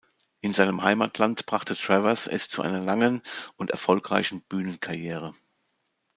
[0.39, 3.21] In seinem Heimatland brachte Travers es zu einer langen
[3.57, 5.31] und erfolgreichen Bühnenkarriere.